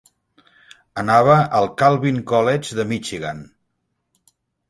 [1.01, 3.45] Anava al Calvin College de Michigan.